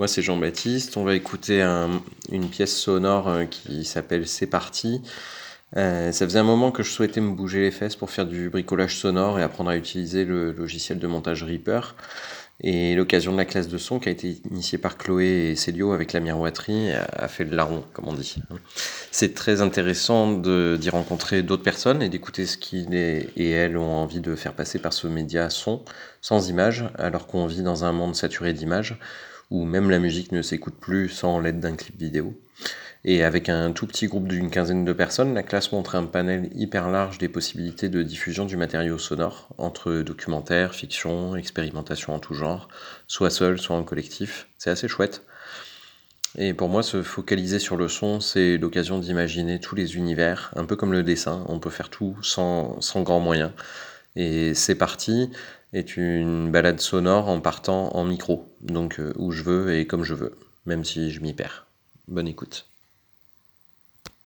[0.00, 0.96] Moi, c'est Jean-Baptiste.
[0.96, 1.60] On va écouter
[2.32, 5.02] une pièce sonore euh, qui s'appelle C'est parti.
[5.76, 8.48] Euh, ça faisait un moment que je souhaitais me bouger les fesses pour faire du
[8.48, 11.96] bricolage sonore et apprendre à utiliser le logiciel de montage Reaper.
[12.62, 15.92] Et l'occasion de la classe de son qui a été initiée par Chloé et Célio
[15.92, 18.36] avec la miroiterie a fait le larron, comme on dit.
[19.10, 24.20] C'est très intéressant d'y rencontrer d'autres personnes et d'écouter ce qu'ils et elles ont envie
[24.20, 25.82] de faire passer par ce média son,
[26.22, 28.98] sans image, alors qu'on vit dans un monde saturé d'images,
[29.50, 32.40] où même la musique ne s'écoute plus sans l'aide d'un clip vidéo.
[33.04, 36.50] Et avec un tout petit groupe d'une quinzaine de personnes, la classe montre un panel
[36.54, 42.34] hyper large des possibilités de diffusion du matériau sonore, entre documentaire, fiction, expérimentation en tout
[42.34, 42.68] genre,
[43.06, 44.48] soit seul, soit en collectif.
[44.58, 45.24] C'est assez chouette.
[46.36, 50.64] Et pour moi, se focaliser sur le son, c'est l'occasion d'imaginer tous les univers, un
[50.64, 53.50] peu comme le dessin, on peut faire tout sans, sans grands moyens.
[54.16, 55.30] Et c'est parti
[55.72, 60.04] est une balade sonore en partant en micro, donc euh, où je veux et comme
[60.04, 61.66] je veux, même si je m'y perds.
[62.08, 62.69] Bonne écoute.